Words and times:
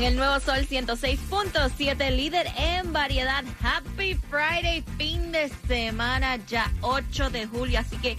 En 0.00 0.06
el 0.06 0.16
nuevo 0.16 0.40
Sol 0.40 0.66
106.7, 0.66 2.16
líder 2.16 2.46
en 2.56 2.90
variedad. 2.90 3.44
Happy 3.62 4.14
Friday, 4.30 4.82
fin 4.96 5.30
de 5.30 5.52
semana, 5.68 6.36
ya 6.46 6.72
8 6.80 7.28
de 7.28 7.46
julio. 7.46 7.80
Así 7.80 7.98
que 7.98 8.16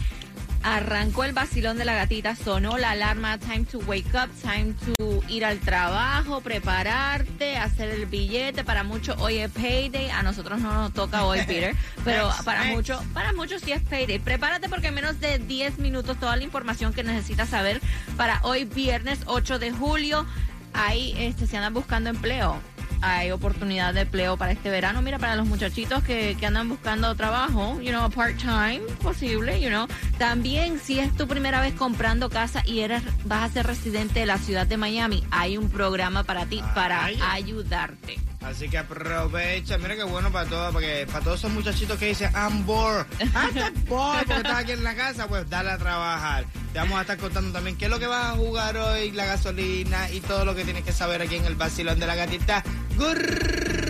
arrancó 0.61 1.23
el 1.23 1.33
vacilón 1.33 1.79
de 1.79 1.85
la 1.85 1.95
gatita, 1.95 2.35
sonó 2.35 2.77
la 2.77 2.91
alarma. 2.91 3.39
Time 3.39 3.65
to 3.65 3.79
wake 3.79 4.13
up, 4.13 4.29
time 4.43 4.75
to 4.85 5.23
ir 5.27 5.43
al 5.43 5.57
trabajo, 5.57 6.41
prepararte, 6.41 7.57
hacer 7.57 7.89
el 7.89 8.05
billete. 8.05 8.63
Para 8.63 8.83
muchos 8.83 9.19
hoy 9.19 9.39
es 9.39 9.49
payday. 9.49 10.11
A 10.11 10.21
nosotros 10.21 10.61
no 10.61 10.71
nos 10.71 10.93
toca 10.93 11.25
hoy, 11.25 11.39
Peter. 11.47 11.75
Pero 12.05 12.29
para 12.45 12.65
muchos, 12.65 13.03
para 13.05 13.33
muchos 13.33 13.59
sí 13.63 13.71
es 13.71 13.81
payday. 13.81 14.19
Prepárate 14.19 14.69
porque 14.69 14.89
en 14.89 14.93
menos 14.93 15.19
de 15.19 15.39
10 15.39 15.79
minutos 15.79 16.19
toda 16.19 16.35
la 16.35 16.43
información 16.43 16.93
que 16.93 17.03
necesitas 17.03 17.49
saber 17.49 17.81
para 18.17 18.39
hoy, 18.43 18.65
viernes 18.65 19.21
8 19.25 19.57
de 19.57 19.71
julio 19.71 20.27
ahí 20.73 21.13
este, 21.17 21.47
se 21.47 21.57
andan 21.57 21.73
buscando 21.73 22.09
empleo. 22.09 22.59
Hay 23.03 23.31
oportunidad 23.31 23.95
de 23.95 24.01
empleo 24.01 24.37
para 24.37 24.51
este 24.51 24.69
verano. 24.69 25.01
Mira, 25.01 25.17
para 25.17 25.35
los 25.35 25.47
muchachitos 25.47 26.03
que, 26.03 26.37
que 26.39 26.45
andan 26.45 26.69
buscando 26.69 27.15
trabajo, 27.15 27.81
you 27.81 27.89
know, 27.89 28.07
part-time, 28.11 28.81
posible, 29.01 29.59
you 29.59 29.69
know. 29.69 29.87
También, 30.19 30.79
si 30.79 30.99
es 30.99 31.15
tu 31.15 31.27
primera 31.27 31.61
vez 31.61 31.73
comprando 31.73 32.29
casa 32.29 32.61
y 32.63 32.81
eres 32.81 33.01
vas 33.25 33.49
a 33.49 33.53
ser 33.53 33.65
residente 33.65 34.19
de 34.19 34.27
la 34.27 34.37
ciudad 34.37 34.67
de 34.67 34.77
Miami, 34.77 35.23
hay 35.31 35.57
un 35.57 35.69
programa 35.69 36.23
para 36.23 36.45
ti, 36.45 36.61
para 36.75 37.05
Ay. 37.05 37.19
ayudarte. 37.31 38.19
Así 38.41 38.69
que 38.69 38.79
aprovecha, 38.79 39.77
mira 39.77 39.95
qué 39.95 40.03
bueno 40.03 40.31
para 40.31 40.49
todos, 40.49 40.73
porque 40.73 41.05
para 41.05 41.23
todos 41.23 41.39
esos 41.39 41.51
muchachitos 41.51 41.97
que 41.99 42.07
dicen 42.07 42.31
I'm 42.33 42.65
bored, 42.65 43.05
ah, 43.35 43.47
estás 43.47 43.85
bored 43.85 44.25
porque 44.25 44.41
estás 44.41 44.55
aquí 44.55 44.71
en 44.71 44.83
la 44.83 44.95
casa, 44.95 45.27
pues 45.27 45.49
dale 45.49 45.71
a 45.71 45.77
trabajar. 45.77 46.45
Te 46.73 46.79
vamos 46.79 46.97
a 46.97 47.01
estar 47.01 47.17
contando 47.17 47.51
también 47.51 47.77
qué 47.77 47.85
es 47.85 47.91
lo 47.91 47.99
que 47.99 48.07
vas 48.07 48.33
a 48.33 48.37
jugar 48.37 48.77
hoy, 48.77 49.11
la 49.11 49.25
gasolina 49.25 50.09
y 50.09 50.21
todo 50.21 50.43
lo 50.45 50.55
que 50.55 50.63
tienes 50.63 50.83
que 50.83 50.91
saber 50.91 51.21
aquí 51.21 51.35
en 51.35 51.45
el 51.45 51.55
vacilón 51.55 51.99
de 51.99 52.07
la 52.07 52.15
gatita. 52.15 52.63
Good 52.97 53.80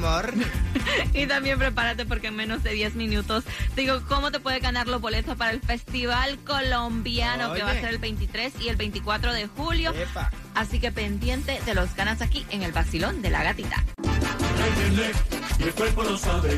Y 1.14 1.26
también 1.26 1.58
prepárate 1.58 2.06
porque 2.06 2.28
en 2.28 2.36
menos 2.36 2.62
de 2.62 2.72
10 2.72 2.94
minutos 2.94 3.44
te 3.74 3.82
digo 3.82 4.00
cómo 4.08 4.30
te 4.30 4.40
puedes 4.40 4.62
ganar 4.62 4.88
los 4.88 5.00
boletos 5.00 5.36
para 5.36 5.50
el 5.50 5.60
Festival 5.60 6.38
Colombiano 6.38 7.52
que 7.52 7.62
va 7.62 7.70
a 7.70 7.74
ser 7.74 7.90
el 7.90 7.98
23 7.98 8.54
y 8.60 8.68
el 8.68 8.76
24 8.76 9.32
de 9.32 9.46
julio. 9.46 9.92
Epa. 9.94 10.30
Así 10.54 10.80
que 10.80 10.92
pendiente 10.92 11.60
te 11.64 11.74
los 11.74 11.94
ganas 11.94 12.22
aquí 12.22 12.46
en 12.50 12.62
el 12.62 12.72
vacilón 12.72 13.22
de 13.22 13.30
la 13.30 13.42
gatita. 13.42 13.84
El 13.98 14.92
viernes 14.92 15.16
y 15.58 15.62
el 15.64 15.74
cuerpo 15.74 16.02
lo 16.02 16.16
sabe. 16.16 16.56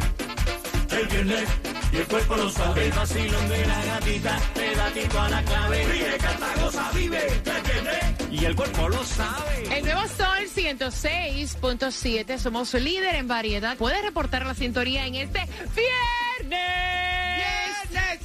El 0.91 1.07
viernes 1.09 1.49
y 1.93 1.97
el 1.97 2.07
cuerpo 2.07 2.37
lo 2.37 2.51
sabe. 2.51 2.87
El 2.87 2.93
vacilón 2.93 3.49
de 3.49 3.67
la 3.67 3.85
gatita, 3.85 4.39
pedatito 4.55 5.21
a 5.21 5.29
la 5.29 5.43
clave. 5.43 5.87
Ríe, 5.87 6.17
canta, 6.19 6.55
goza, 6.61 6.91
vive. 6.95 7.27
El 7.27 7.63
viernes 7.63 8.22
y 8.33 8.45
el 8.47 8.57
cuerpo 8.57 8.89
lo 8.89 9.05
sabe. 9.05 9.77
El 9.77 9.85
nuevo 9.85 10.01
Sol 10.09 10.49
106.7, 10.55 12.39
somos 12.39 12.73
líder 12.75 13.17
en 13.17 13.29
variedad. 13.29 13.77
Puedes 13.77 14.03
reportar 14.03 14.47
la 14.47 14.55
sintonía 14.55 15.07
en 15.07 15.17
este 15.17 15.41
viernes. 16.41 16.61
Viernes 17.91 18.21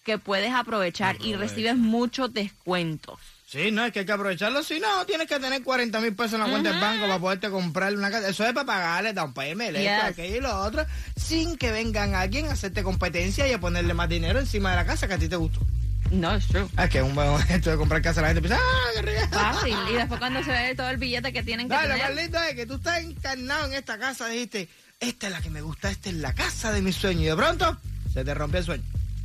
que 0.03 0.18
puedes 0.18 0.53
aprovechar 0.53 1.18
y 1.21 1.36
recibes 1.36 1.77
muchos 1.77 2.33
descuentos. 2.33 3.19
Sí, 3.51 3.69
no, 3.69 3.83
es 3.86 3.92
que 3.92 4.00
hay 4.00 4.06
que 4.06 4.12
aprovecharlo. 4.13 4.63
Si 4.63 4.80
no, 4.80 5.06
tienes 5.06 5.27
que 5.27 5.38
tener 5.38 5.62
40 5.62 6.00
mil 6.00 6.15
pesos 6.15 6.33
en 6.36 6.39
la 6.39 6.45
cuenta 6.48 6.71
del 6.71 6.80
banco 6.80 7.01
para 7.01 7.19
poderte 7.19 7.50
comprar 7.50 7.94
una 7.94 8.09
casa. 8.09 8.30
Eso 8.30 8.45
es 8.45 8.53
para 8.53 8.65
pagarle 8.65 9.12
down 9.12 9.33
payment, 9.33 9.75
esto, 9.75 9.81
Yes. 9.81 10.03
aquello 10.06 10.38
y 10.38 10.39
lo 10.39 10.57
otro, 10.62 10.86
sin 11.18 11.57
que 11.57 11.69
vengan 11.71 12.15
alguien 12.15 12.48
a 12.48 12.53
hacerte 12.53 12.81
competencia 12.81 13.45
y 13.48 13.51
a 13.51 13.59
ponerle 13.59 13.94
más 13.94 14.07
dinero 14.07 14.39
encima 14.39 14.69
de 14.69 14.77
la 14.77 14.86
casa 14.86 15.06
que 15.09 15.15
a 15.15 15.18
ti 15.18 15.27
te 15.27 15.36
gustó. 15.36 15.59
No, 16.12 16.33
es 16.33 16.48
true. 16.48 16.65
Es 16.77 16.89
que 16.89 17.00
es 17.00 17.03
un 17.03 17.13
buen 17.13 17.27
momento 17.30 17.69
de 17.71 17.75
comprar 17.75 18.01
casa, 18.01 18.21
la 18.21 18.27
gente 18.27 18.42
piensa, 18.42 18.57
¡ah, 18.62 18.89
qué 18.95 19.01
rico! 19.01 19.27
Fácil. 19.31 19.75
Y 19.92 19.94
después 19.95 20.19
cuando 20.19 20.42
se 20.44 20.51
ve 20.51 20.74
todo 20.75 20.89
el 20.89 20.97
billete 20.97 21.33
que 21.33 21.44
tienen 21.44 21.68
que 21.68 21.75
No, 21.75 21.81
lo 21.81 21.88
tener. 21.89 22.04
más 22.06 22.15
lindo 22.15 22.39
es 22.44 22.56
que 22.56 22.65
tú 22.65 22.75
estás 22.75 23.00
encarnado 23.00 23.65
en 23.65 23.74
esta 23.74 23.97
casa, 23.97 24.27
dijiste, 24.27 24.69
esta 25.01 25.27
es 25.27 25.33
la 25.33 25.42
que 25.42 25.50
me 25.50 25.62
gusta, 25.62 25.92
esta 25.92 26.07
es 26.09 26.15
la 26.15 26.33
casa 26.33 26.71
de 26.71 26.81
mi 26.81 26.94
sueño. 26.94 27.21
Y 27.21 27.25
de 27.25 27.36
pronto, 27.36 27.77
se 28.13 28.24
te 28.24 28.33
rompió 28.33 28.59
el 28.59 28.65
sueño. 28.65 28.83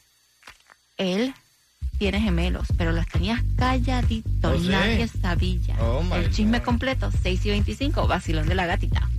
Él 0.98 1.34
tiene 1.98 2.22
gemelos, 2.22 2.68
pero 2.78 2.92
los 2.92 3.08
tenías 3.08 3.42
calladitos, 3.58 4.32
¿Oh, 4.44 4.60
sí? 4.60 4.68
nadie 4.70 5.08
sabía. 5.08 5.76
Oh, 5.80 6.04
my 6.04 6.18
El 6.18 6.32
chisme 6.32 6.60
God. 6.60 6.66
completo, 6.66 7.12
6 7.24 7.46
y 7.46 7.50
25, 7.50 8.08
vacilón 8.08 8.48
de 8.48 8.56
la 8.56 8.66
gatita. 8.68 9.10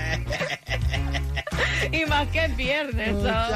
y 1.91 2.05
más 2.05 2.27
que 2.29 2.45
es 2.45 2.55
viernes, 2.57 3.13
Muchacho, 3.13 3.55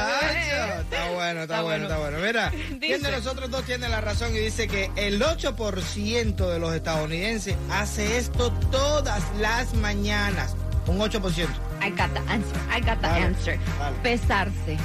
está 0.80 1.10
bueno, 1.12 1.42
está, 1.42 1.42
Está 1.42 1.62
bueno, 1.62 1.62
bueno. 1.62 1.82
está 1.84 1.98
bueno. 1.98 2.18
Mira, 2.18 2.52
¿quién 2.80 3.02
de 3.02 3.10
nosotros 3.10 3.50
dos 3.50 3.64
tiene 3.64 3.88
la 3.88 4.00
razón 4.00 4.34
y 4.34 4.38
dice 4.38 4.68
que 4.68 4.90
el 4.96 5.20
8% 5.22 6.50
de 6.50 6.58
los 6.58 6.74
estadounidenses 6.74 7.56
hace 7.70 8.18
esto 8.18 8.52
todas 8.70 9.22
las 9.38 9.74
mañanas? 9.74 10.54
Un 10.86 10.98
8%. 10.98 11.48
I 11.82 11.90
got 11.90 12.12
the 12.12 12.20
answer. 12.28 12.56
I 12.70 12.80
got 12.80 13.00
the 13.00 13.06
Dale, 13.06 13.24
answer. 13.26 13.58
dale. 13.78 13.96
Pesarse. 14.02 14.76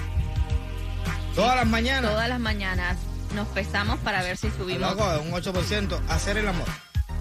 Todas 1.35 1.55
las 1.55 1.65
mañanas. 1.67 2.11
Todas 2.11 2.29
las 2.29 2.39
mañanas 2.39 2.97
nos 3.33 3.47
pesamos 3.49 3.99
para 3.99 4.21
ver 4.23 4.37
si 4.37 4.49
subimos. 4.51 4.81
Loco, 4.95 5.03
un 5.21 5.31
8%. 5.31 5.99
Hacer 6.09 6.37
el 6.37 6.47
amor. 6.47 6.67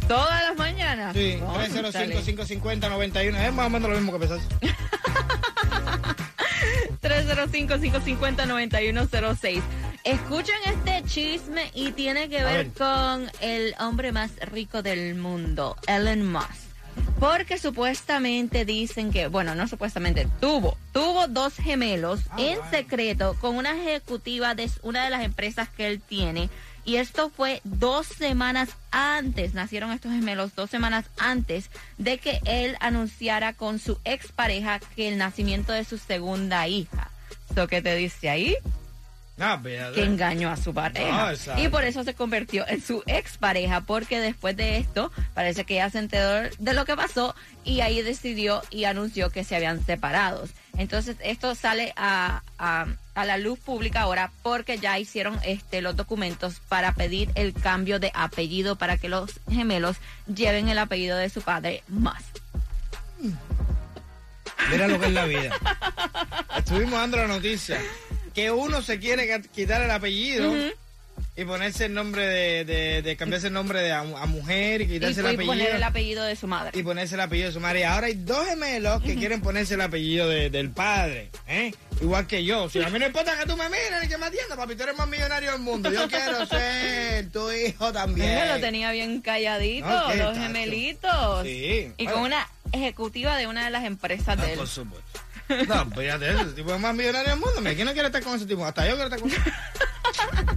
Todas 0.07 0.43
las 0.45 0.57
mañanas. 0.57 1.15
Sí, 1.15 1.39
Cónchale. 1.41 1.91
305-550-91. 2.21 3.37
Es 3.47 3.53
más 3.55 3.67
o 3.67 3.71
menos 3.71 3.89
lo 3.91 3.97
mismo 3.97 4.13
que 4.13 4.19
pesas. 4.19 4.41
305-550-9106. 7.03 9.63
Escuchen 10.05 10.55
este 10.67 11.03
chisme 11.09 11.71
y 11.75 11.93
tiene 11.93 12.29
que 12.29 12.45
ver 12.45 12.69
ver. 12.69 12.73
con 12.73 13.31
el 13.41 13.75
hombre 13.81 14.13
más 14.13 14.33
rico 14.41 14.83
del 14.83 15.15
mundo, 15.15 15.77
Elon 15.87 16.31
Musk. 16.31 16.65
Porque 17.19 17.59
supuestamente 17.59 18.65
dicen 18.65 19.11
que, 19.11 19.27
bueno, 19.29 19.55
no 19.55 19.67
supuestamente, 19.67 20.29
tuvo, 20.41 20.77
tuvo 20.93 21.27
dos 21.27 21.55
gemelos 21.55 22.21
Ah, 22.31 22.37
en 22.39 22.59
secreto 22.71 23.35
con 23.41 23.57
una 23.57 23.73
ejecutiva 23.77 24.55
de 24.55 24.71
una 24.83 25.05
de 25.05 25.11
las 25.11 25.25
empresas 25.25 25.69
que 25.71 25.89
él 25.89 26.01
tiene. 26.01 26.51
Y 26.85 26.97
esto 26.97 27.31
fue 27.31 27.61
dos 27.65 28.07
semanas 28.07 28.69
antes, 28.91 29.55
nacieron 29.55 29.91
estos 29.91 30.13
gemelos 30.13 30.55
dos 30.55 30.69
semanas 30.69 31.07
antes 31.19 31.71
de 31.97 32.19
que 32.19 32.41
él 32.45 32.77
anunciara 32.81 33.55
con 33.55 33.79
su 33.79 33.99
expareja 34.05 34.81
que 34.95 35.09
el 35.09 35.17
nacimiento 35.17 35.73
de 35.73 35.85
su 35.85 35.97
segunda 35.97 36.69
hija. 36.69 37.11
¿Lo 37.57 37.69
que 37.69 37.81
te 37.81 37.95
dice 37.97 38.29
ahí? 38.29 38.57
Fíjate. 39.37 39.95
que 39.95 40.05
engañó 40.05 40.51
a 40.51 40.57
su 40.57 40.73
pareja. 40.73 41.25
No, 41.25 41.31
exacto. 41.31 41.61
y 41.63 41.69
por 41.69 41.85
eso 41.85 42.05
se 42.05 42.15
convirtió 42.15 42.67
en 42.69 42.81
su 42.81 43.03
expareja, 43.07 43.81
porque 43.81 44.21
después 44.21 44.57
de 44.57 44.79
esto 44.79 45.11
parece 45.35 45.65
que 45.65 45.75
ella 45.75 45.91
se 45.91 45.99
enteró 45.99 46.49
de 46.59 46.75
lo 46.75 46.85
que 46.85 46.95
pasó 46.97 47.35
y 47.65 47.81
ahí 47.81 48.01
decidió 48.03 48.63
y 48.71 48.85
anunció 48.85 49.31
que 49.31 49.43
se 49.43 49.57
habían 49.57 49.85
separado. 49.85 50.47
Entonces 50.79 51.17
esto 51.21 51.55
sale 51.55 51.93
a, 51.97 52.43
a, 52.59 52.87
a 53.15 53.25
la 53.25 53.37
luz 53.39 53.59
pública 53.59 54.03
ahora 54.03 54.31
porque 54.43 54.79
ya 54.79 54.99
hicieron 54.99 55.39
este 55.45 55.83
los 55.83 55.97
documentos 55.97 56.61
para 56.69 56.93
pedir 56.93 57.31
el 57.35 57.55
cambio 57.55 57.99
de 57.99 58.13
apellido 58.15 58.77
para 58.77 58.97
que 58.99 59.09
los 59.09 59.33
gemelos 59.51 59.97
lleven 60.33 60.69
el 60.69 60.79
apellido 60.79 61.17
de 61.17 61.29
su 61.29 61.43
padre 61.43 61.83
más. 61.89 62.23
Mira 64.71 64.89
lo 64.89 64.99
que 64.99 65.07
es 65.07 65.13
la 65.13 65.27
vida. 65.27 65.51
Estuvimos 66.57 66.93
dando 66.93 67.17
la 67.19 67.27
noticia 67.27 67.81
que 68.35 68.51
uno 68.51 68.83
se 68.83 68.99
quiere 68.99 69.41
quitar 69.55 69.83
el 69.83 69.91
apellido 69.91 70.53
y 71.37 71.45
ponerse 71.45 71.87
el 71.87 71.95
nombre 71.95 72.27
de, 72.27 72.65
de, 72.65 73.03
de 73.03 73.17
cambiarse 73.17 73.49
el 73.49 73.53
nombre 73.53 73.81
de 73.81 73.93
a, 73.93 74.01
a 74.01 74.27
mujer 74.27 74.81
y 74.83 74.85
Y, 74.85 74.89
quitarse 74.89 75.21
el 75.21 75.27
apellido. 75.27 75.47
poner 75.47 75.75
el 75.75 75.83
apellido 75.83 76.25
de 76.25 76.37
su 76.37 76.47
madre. 76.47 76.79
y 76.79 76.83
ponerse 76.83 77.15
el 77.17 77.21
apellido 77.21 77.49
de 77.49 77.55
su 77.55 77.61
madre. 77.61 77.81
Y 77.81 77.83
ahora 77.85 78.07
hay 78.09 78.15
dos 78.15 78.47
gemelos 78.47 79.03
que 79.03 79.15
quieren 79.17 79.41
ponerse 79.41 79.75
el 79.75 79.81
apellido 79.81 80.29
de- 80.29 80.51
del 80.51 80.71
padre, 80.71 81.31
¿eh? 81.49 81.73
Igual 82.01 82.27
que 82.27 82.45
yo. 82.45 82.69
Si 82.69 82.83
a 82.83 82.89
mí 82.91 82.99
no 82.99 83.07
importa 83.07 83.37
que 83.39 83.47
tú 83.47 83.57
me 83.57 83.69
mires 83.69 83.93
ni 84.03 84.09
que 84.09 84.19
me 84.19 84.27
atiendas, 84.27 84.57
papi, 84.59 84.75
tú 84.75 84.83
eres 84.83 84.97
más 84.99 85.09
millonario 85.09 85.53
del 85.53 85.61
mundo. 85.61 85.91
Yo 85.93 86.09
quiero 86.09 86.45
ser 86.47 87.31
tu 87.31 87.51
hijo 87.53 87.93
también. 87.93 88.29
Mira, 88.31 88.55
lo 88.57 88.61
tenía 88.61 88.91
bien 88.93 89.21
calladito, 89.21 89.87
No, 89.89 90.09
¿qué, 90.11 90.17
los 90.17 90.29
tacho? 90.35 90.41
gemelitos. 90.43 91.43
Sí. 91.45 91.93
Y 91.97 92.05
Bueno. 92.05 92.13
con 92.13 92.23
una 92.23 92.49
ejecutiva 92.73 93.37
de 93.37 93.47
una 93.47 93.65
de 93.65 93.71
las 93.71 93.85
empresas 93.85 94.37
Ah, 94.39 94.45
de 94.45 94.53
él. 94.53 94.59
por 94.59 94.69
supuesto. 94.69 95.21
No, 95.69 95.91
fíjate, 95.91 96.31
ese 96.31 96.53
tipo 96.55 96.75
es 96.75 96.81
más 96.81 96.95
millonario 96.95 97.31
del 97.31 97.39
mundo. 97.39 97.61
¿Quién 97.75 97.87
no 97.87 97.93
quiere 97.93 98.07
estar 98.07 98.23
con 98.23 98.35
ese 98.35 98.47
tipo? 98.47 98.65
Hasta 98.65 98.87
yo 98.89 98.95
quiero 98.97 99.15
estar 99.15 99.21
con 99.21 99.31
ese 99.31 99.41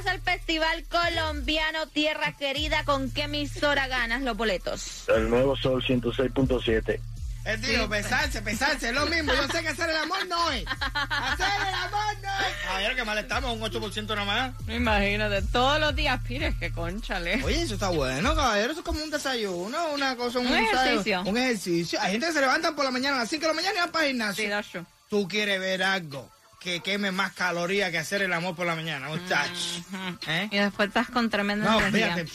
Vas 0.00 0.14
al 0.14 0.20
Festival 0.22 0.84
Colombiano 0.84 1.86
Tierra 1.86 2.34
Querida. 2.38 2.84
¿Con 2.84 3.10
qué 3.10 3.24
emisora 3.24 3.86
ganas 3.86 4.22
los 4.22 4.34
boletos? 4.34 5.06
El 5.10 5.28
nuevo 5.28 5.54
Sol 5.56 5.84
106.7. 5.84 6.98
Él 7.44 7.60
dijo, 7.60 7.86
pesarse, 7.86 8.40
pesarse, 8.40 8.88
es 8.88 8.94
lo 8.94 9.04
mismo. 9.06 9.34
Yo 9.34 9.46
sé 9.48 9.60
que 9.60 9.68
hacer 9.68 9.90
el 9.90 9.96
amor 9.96 10.26
no 10.26 10.50
es. 10.52 10.64
Hacer 10.66 11.68
el 11.68 11.74
amor 11.74 12.16
no 12.22 12.28
es. 12.28 12.70
A 12.70 12.78
ver, 12.78 12.96
que 12.96 13.04
mal 13.04 13.18
estamos, 13.18 13.54
un 13.54 13.60
8% 13.60 14.06
nada 14.08 14.24
más. 14.24 14.54
Imagínate, 14.70 15.42
todos 15.52 15.78
los 15.78 15.94
días, 15.94 16.18
pires 16.26 16.54
que 16.54 16.72
conchale. 16.72 17.42
Oye, 17.44 17.60
eso 17.60 17.74
está 17.74 17.90
bueno, 17.90 18.34
caballero. 18.34 18.70
Eso 18.72 18.80
es 18.80 18.86
como 18.86 19.02
un 19.02 19.10
desayuno, 19.10 19.92
una 19.92 20.16
cosa, 20.16 20.38
un, 20.38 20.46
Un 20.46 20.54
ejercicio. 20.54 21.24
Un 21.26 21.36
ejercicio. 21.36 22.00
Hay 22.00 22.12
gente 22.12 22.28
que 22.28 22.32
se 22.32 22.40
levantan 22.40 22.74
por 22.74 22.86
la 22.86 22.90
mañana 22.90 23.16
a 23.16 23.20
las 23.20 23.28
5 23.28 23.42
de 23.42 23.48
la 23.48 23.54
mañana 23.54 23.74
y 23.76 23.80
van 23.80 23.92
para 23.92 24.06
el 24.06 24.12
gimnasio. 24.12 24.62
Sí. 24.62 24.78
Tú 25.10 25.28
quieres 25.28 25.60
ver 25.60 25.82
algo 25.82 26.39
que 26.60 26.80
queme 26.80 27.10
más 27.10 27.32
calorías 27.32 27.90
que 27.90 27.98
hacer 27.98 28.22
el 28.22 28.32
amor 28.32 28.54
por 28.54 28.66
la 28.66 28.74
mañana, 28.76 29.08
muchachos. 29.08 29.82
¿Eh? 30.28 30.48
Y 30.52 30.58
después 30.58 30.88
estás 30.88 31.08
con 31.10 31.30
tremenda 31.30 31.70
No, 31.70 31.80
energía. 31.80 32.14
fíjate. 32.14 32.30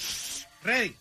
Ready. 0.63 0.95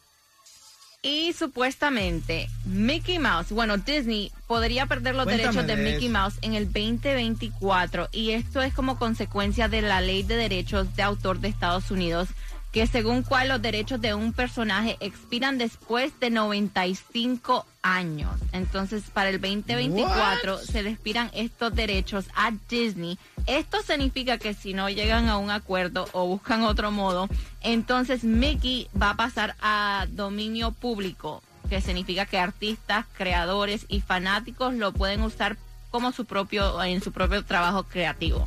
Y 1.02 1.32
supuestamente 1.34 2.48
Mickey 2.64 3.18
Mouse, 3.18 3.50
bueno, 3.50 3.76
Disney 3.76 4.32
podría 4.46 4.86
perder 4.86 5.14
los 5.14 5.24
Cuéntame 5.24 5.48
derechos 5.52 5.66
de, 5.66 5.76
de 5.76 5.82
Mickey 5.82 6.06
eso. 6.06 6.12
Mouse 6.18 6.34
en 6.40 6.54
el 6.54 6.64
2024 6.66 8.08
y 8.12 8.30
esto 8.30 8.62
es 8.62 8.72
como 8.72 8.98
consecuencia 8.98 9.68
de 9.68 9.82
la 9.82 10.00
ley 10.00 10.22
de 10.22 10.36
derechos 10.36 10.94
de 10.96 11.02
autor 11.02 11.40
de 11.40 11.48
Estados 11.48 11.90
Unidos 11.90 12.28
que 12.74 12.88
según 12.88 13.22
cual 13.22 13.48
los 13.48 13.62
derechos 13.62 14.00
de 14.00 14.14
un 14.14 14.32
personaje 14.32 14.96
expiran 14.98 15.58
después 15.58 16.18
de 16.18 16.30
95 16.30 17.64
años. 17.82 18.32
Entonces, 18.50 19.04
para 19.12 19.28
el 19.28 19.40
2024 19.40 20.54
What? 20.56 20.60
se 20.60 20.82
le 20.82 20.90
expiran 20.90 21.30
estos 21.34 21.72
derechos 21.72 22.26
a 22.34 22.50
Disney. 22.68 23.16
Esto 23.46 23.80
significa 23.82 24.38
que 24.38 24.54
si 24.54 24.74
no 24.74 24.90
llegan 24.90 25.28
a 25.28 25.38
un 25.38 25.52
acuerdo 25.52 26.08
o 26.10 26.26
buscan 26.26 26.64
otro 26.64 26.90
modo, 26.90 27.28
entonces 27.60 28.24
Mickey 28.24 28.88
va 29.00 29.10
a 29.10 29.16
pasar 29.16 29.54
a 29.60 30.08
dominio 30.10 30.72
público, 30.72 31.44
que 31.70 31.80
significa 31.80 32.26
que 32.26 32.38
artistas, 32.38 33.06
creadores 33.16 33.86
y 33.86 34.00
fanáticos 34.00 34.74
lo 34.74 34.92
pueden 34.92 35.22
usar 35.22 35.56
como 35.90 36.10
su 36.10 36.24
propio 36.24 36.82
en 36.82 37.00
su 37.00 37.12
propio 37.12 37.44
trabajo 37.44 37.84
creativo. 37.84 38.44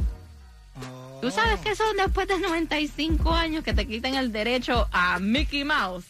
¿Tú 1.21 1.31
sabes 1.31 1.59
que 1.61 1.75
son 1.75 1.95
después 1.97 2.27
de 2.27 2.39
95 2.39 3.33
años 3.33 3.63
que 3.63 3.73
te 3.73 3.87
quiten 3.87 4.15
el 4.15 4.31
derecho 4.31 4.87
a 4.91 5.19
Mickey 5.19 5.63
Mouse? 5.63 6.05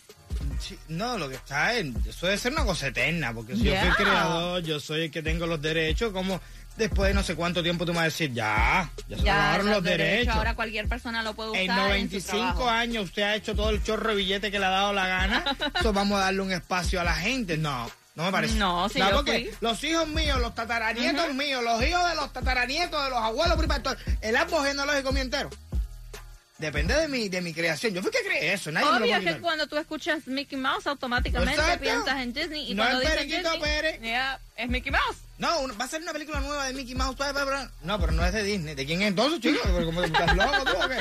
Sí, 0.59 0.77
no, 0.87 1.17
lo 1.17 1.29
que 1.29 1.35
está 1.35 1.77
en. 1.77 1.95
Eso 2.07 2.25
debe 2.25 2.37
ser 2.37 2.51
una 2.51 2.65
cosa 2.65 2.87
eterna, 2.87 3.33
porque 3.33 3.55
si 3.55 3.63
yo 3.63 3.75
soy 3.75 3.87
el 3.87 3.95
creador, 3.95 4.63
yo 4.63 4.79
soy 4.79 5.03
el 5.03 5.11
que 5.11 5.21
tengo 5.21 5.45
los 5.45 5.61
derechos, 5.61 6.11
como 6.11 6.41
después 6.77 7.09
de 7.09 7.13
no 7.13 7.23
sé 7.23 7.35
cuánto 7.35 7.61
tiempo 7.61 7.85
tú 7.85 7.91
me 7.91 7.97
vas 7.97 8.03
a 8.03 8.05
decir, 8.05 8.33
ya, 8.33 8.89
ya 9.07 9.17
se 9.17 9.29
acabaron 9.29 9.69
los 9.71 9.83
derechos. 9.83 10.35
Ahora 10.35 10.55
cualquier 10.55 10.87
persona 10.87 11.23
lo 11.23 11.33
puede 11.33 11.51
usar. 11.51 11.61
En 11.61 11.69
en 11.71 11.75
su 11.75 11.83
95 11.83 12.37
trabajo. 12.37 12.69
años 12.69 13.05
usted 13.05 13.23
ha 13.23 13.35
hecho 13.35 13.55
todo 13.55 13.69
el 13.69 13.83
chorro 13.83 14.09
de 14.11 14.15
billete 14.15 14.51
que 14.51 14.59
le 14.59 14.65
ha 14.65 14.69
dado 14.69 14.93
la 14.93 15.07
gana. 15.07 15.43
Eso 15.79 15.93
vamos 15.93 16.17
a 16.19 16.25
darle 16.25 16.41
un 16.41 16.51
espacio 16.51 17.01
a 17.01 17.03
la 17.03 17.15
gente. 17.15 17.57
No, 17.57 17.89
no 18.17 18.23
me 18.23 18.31
parece. 18.31 18.55
No, 18.55 18.89
si 18.89 18.99
porque 18.99 19.31
fui. 19.31 19.51
los 19.61 19.83
hijos 19.83 20.07
míos, 20.07 20.39
los 20.41 20.55
tataranietos 20.55 21.33
míos, 21.35 21.63
los 21.63 21.81
hijos 21.83 22.09
de 22.09 22.15
los 22.15 22.33
tataranietos, 22.33 23.03
de 23.03 23.09
los 23.11 23.19
abuelos, 23.19 23.57
el 24.21 24.35
árbol 24.35 24.65
genealógico 24.65 25.11
mío 25.11 25.21
entero. 25.21 25.49
Depende 26.57 26.95
de 26.95 27.07
mi, 27.07 27.29
de 27.29 27.39
mi 27.41 27.53
creación. 27.53 27.93
Yo 27.93 28.01
fui 28.01 28.09
que 28.09 28.23
creé 28.23 28.53
eso. 28.53 28.71
Nadie 28.71 28.87
me 28.87 28.91
lo 28.99 29.05
Obvio 29.05 29.13
que 29.19 29.25
quitar. 29.25 29.41
cuando 29.41 29.67
tú 29.67 29.77
escuchas 29.77 30.25
Mickey 30.25 30.57
Mouse 30.57 30.87
automáticamente 30.87 31.53
Exacto. 31.53 31.81
piensas 31.83 32.17
en 32.19 32.33
Disney 32.33 32.71
y 32.71 32.73
No 32.73 32.81
cuando 32.83 33.01
es 33.03 33.09
Periquito 33.11 33.51
Disney, 33.51 33.59
Pérez. 33.61 34.01
yeah, 34.01 34.39
es 34.55 34.67
Mickey 34.67 34.91
Mouse. 34.91 35.17
No, 35.37 35.59
un- 35.59 35.79
va 35.79 35.85
a 35.85 35.87
ser 35.87 36.01
una 36.01 36.13
película 36.13 36.39
nueva 36.39 36.65
de 36.65 36.73
Mickey 36.73 36.95
Mouse. 36.95 37.15
No, 37.83 37.99
pero 37.99 38.11
no 38.11 38.25
es 38.25 38.33
de 38.33 38.41
Disney. 38.41 38.73
¿De 38.73 38.87
quién 38.87 39.03
es 39.03 39.09
entonces, 39.09 39.39
chicos? 39.39 39.61
Pero 39.71 39.85
como 39.85 40.01
estás 40.03 40.35
loco 40.35 40.63
tú 40.65 40.71
o 40.83 40.89
qué? 40.89 40.97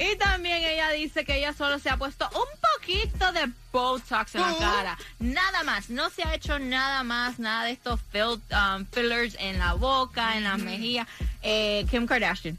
Y 0.12 0.16
también 0.16 0.56
ella 0.64 0.90
dice 0.90 1.24
que 1.24 1.36
ella 1.36 1.52
solo 1.52 1.78
se 1.78 1.88
ha 1.88 1.96
puesto 1.96 2.28
un 2.34 2.60
poquito 2.80 3.32
de 3.32 3.50
Botox 3.72 4.34
en 4.34 4.40
la 4.40 4.56
cara. 4.58 4.98
Nada 5.18 5.62
más. 5.64 5.90
No 5.90 6.10
se 6.10 6.22
ha 6.24 6.34
hecho 6.34 6.58
nada 6.58 7.02
más, 7.02 7.38
nada 7.38 7.64
de 7.64 7.72
estos 7.72 8.00
fill- 8.12 8.40
um, 8.50 8.84
fillers 8.86 9.36
en 9.38 9.58
la 9.58 9.74
boca, 9.74 10.36
en 10.36 10.44
las 10.44 10.58
mejillas. 10.58 11.06
Eh, 11.42 11.86
Kim 11.90 12.06
Kardashian. 12.06 12.58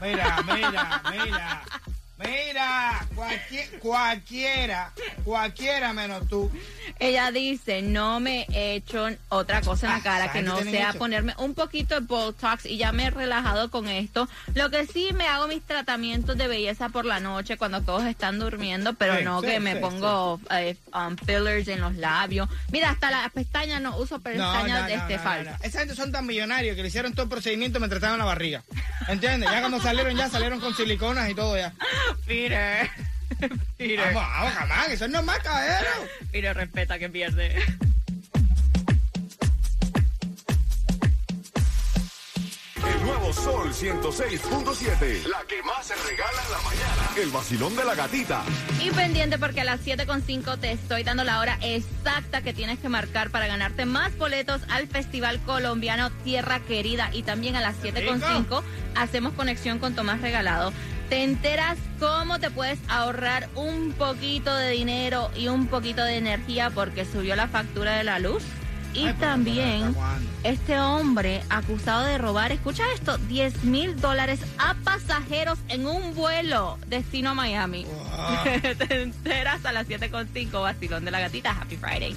Mira, 0.00 0.42
mira, 0.42 1.02
mira. 1.10 1.62
Mira, 2.16 3.06
cualquier- 3.16 3.78
cualquiera, 3.80 4.92
cualquiera 5.24 5.92
menos 5.92 6.28
tú. 6.28 6.50
Ella 7.00 7.32
dice, 7.32 7.82
no 7.82 8.20
me 8.20 8.46
he 8.52 8.74
hecho 8.76 9.08
otra 9.30 9.60
cosa 9.62 9.86
en 9.86 9.92
la 9.94 9.98
Ah, 9.98 10.02
cara 10.02 10.32
que 10.32 10.44
¿sabes 10.44 10.64
no 10.64 10.70
sea 10.70 10.90
hecho? 10.90 10.98
ponerme 10.98 11.34
un 11.38 11.54
poquito 11.54 11.94
de 11.96 12.06
Botox 12.06 12.66
y 12.66 12.76
ya 12.76 12.92
me 12.92 13.06
he 13.06 13.10
relajado 13.10 13.68
con 13.70 13.88
esto. 13.88 14.28
Lo 14.54 14.70
que 14.70 14.86
sí 14.86 15.08
me 15.12 15.26
hago 15.26 15.48
mis 15.48 15.62
tratamientos 15.62 16.36
de 16.38 16.46
belleza 16.46 16.88
por 16.88 17.04
la 17.04 17.18
noche 17.18 17.56
cuando 17.56 17.82
todos 17.82 18.04
están 18.04 18.38
durmiendo, 18.38 18.94
pero 18.94 19.18
Sí, 19.18 19.24
no 19.24 19.40
sí, 19.40 19.48
que 19.48 19.58
me 19.60 19.76
pongo 19.76 20.40
eh, 20.52 20.76
um, 20.94 21.16
fillers 21.16 21.66
en 21.66 21.80
los 21.80 21.96
labios. 21.96 22.48
Mira, 22.70 22.90
hasta 22.90 23.10
las 23.10 23.30
pestañas 23.32 23.80
no 23.82 23.96
uso 23.96 24.20
pestañas 24.20 24.82
no, 24.82 24.86
de 24.86 24.96
no, 24.96 25.02
este 25.02 25.16
no. 25.16 25.56
Esa 25.62 25.80
gente 25.80 25.96
son 25.96 26.12
tan 26.12 26.26
millonarios 26.26 26.76
que 26.76 26.82
le 26.82 26.88
hicieron 26.88 27.12
todo 27.12 27.24
el 27.24 27.28
procedimiento 27.28 27.80
mientras 27.80 27.98
estaban 27.98 28.14
en 28.14 28.18
la 28.20 28.24
barriga. 28.26 28.62
¿Entiendes? 29.08 29.50
Ya 29.50 29.60
cuando 29.60 29.80
salieron, 29.80 30.16
ya 30.16 30.28
salieron 30.30 30.60
con 30.60 30.74
siliconas 30.76 31.28
y 31.28 31.34
todo 31.34 31.56
ya. 31.56 31.72
Peter. 32.26 32.90
Peter. 33.76 34.14
Vamos, 34.14 34.22
vamos, 34.22 34.52
jamás, 34.52 34.88
eso 34.88 35.04
es 35.04 35.10
normal, 35.10 35.40
caballero. 35.42 35.90
Peter 36.30 36.56
respeta 36.56 36.98
que 36.98 37.08
pierde. 37.08 37.54
El 42.86 43.02
nuevo 43.02 43.32
Sol 43.32 43.72
106.7. 43.72 45.26
La 45.26 45.42
que 45.48 45.62
más 45.62 45.86
se 45.86 45.94
regala 45.94 46.42
en 46.44 46.52
la 46.52 46.58
mañana. 46.58 47.10
El 47.16 47.30
vacilón 47.30 47.74
de 47.76 47.84
la 47.84 47.94
gatita. 47.94 48.42
Y 48.80 48.90
pendiente 48.90 49.38
porque 49.38 49.62
a 49.62 49.64
las 49.64 49.80
7.5 49.80 50.58
te 50.58 50.72
estoy 50.72 51.02
dando 51.02 51.24
la 51.24 51.40
hora 51.40 51.58
exacta 51.62 52.42
que 52.42 52.52
tienes 52.52 52.78
que 52.78 52.88
marcar 52.88 53.30
para 53.30 53.46
ganarte 53.46 53.86
más 53.86 54.16
boletos 54.18 54.60
al 54.68 54.86
Festival 54.86 55.40
Colombiano 55.40 56.10
Tierra 56.24 56.60
Querida. 56.60 57.08
Y 57.12 57.22
también 57.22 57.56
a 57.56 57.60
las 57.62 57.76
7.5 57.82 58.62
hacemos 58.96 59.32
conexión 59.32 59.78
con 59.78 59.94
Tomás 59.94 60.20
Regalado. 60.20 60.72
Te 61.14 61.22
enteras 61.22 61.78
cómo 62.00 62.40
te 62.40 62.50
puedes 62.50 62.80
ahorrar 62.88 63.48
un 63.54 63.92
poquito 63.92 64.52
de 64.52 64.70
dinero 64.70 65.30
y 65.36 65.46
un 65.46 65.68
poquito 65.68 66.02
de 66.02 66.16
energía 66.16 66.70
porque 66.70 67.04
subió 67.04 67.36
la 67.36 67.46
factura 67.46 67.96
de 67.96 68.02
la 68.02 68.18
luz. 68.18 68.42
Y 68.94 69.06
Ay, 69.06 69.14
también 69.20 69.94
este 70.42 70.80
hombre 70.80 71.44
acusado 71.50 72.04
de 72.04 72.18
robar, 72.18 72.50
escucha 72.50 72.82
esto, 72.92 73.16
10 73.16 73.62
mil 73.62 74.00
dólares 74.00 74.40
a 74.58 74.74
pasajeros 74.82 75.60
en 75.68 75.86
un 75.86 76.16
vuelo 76.16 76.78
destino 76.88 77.30
a 77.30 77.34
Miami. 77.34 77.84
Wow. 77.84 78.76
Te 78.88 79.02
enteras 79.02 79.64
a 79.64 79.70
las 79.70 79.86
7.5, 79.86 80.50
vacilón 80.62 81.04
de 81.04 81.12
la 81.12 81.20
gatita. 81.20 81.52
Happy 81.52 81.76
Friday. 81.76 82.16